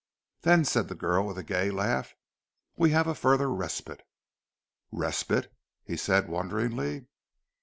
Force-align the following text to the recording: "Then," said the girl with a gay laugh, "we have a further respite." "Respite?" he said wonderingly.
"Then," 0.41 0.65
said 0.65 0.87
the 0.87 0.95
girl 0.95 1.27
with 1.27 1.37
a 1.37 1.43
gay 1.43 1.69
laugh, 1.69 2.15
"we 2.75 2.89
have 2.89 3.05
a 3.05 3.13
further 3.13 3.51
respite." 3.53 4.01
"Respite?" 4.91 5.53
he 5.85 5.95
said 5.95 6.27
wonderingly. 6.27 7.05